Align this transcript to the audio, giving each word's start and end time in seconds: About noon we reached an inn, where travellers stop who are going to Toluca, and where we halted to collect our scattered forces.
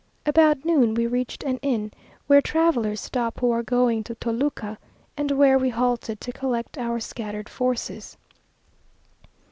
About 0.25 0.65
noon 0.65 0.95
we 0.95 1.05
reached 1.05 1.43
an 1.43 1.57
inn, 1.57 1.91
where 2.25 2.41
travellers 2.41 2.99
stop 2.99 3.39
who 3.39 3.51
are 3.51 3.61
going 3.61 4.03
to 4.05 4.15
Toluca, 4.15 4.79
and 5.15 5.29
where 5.29 5.59
we 5.59 5.69
halted 5.69 6.19
to 6.21 6.31
collect 6.33 6.75
our 6.75 6.99
scattered 6.99 7.47
forces. 7.47 8.17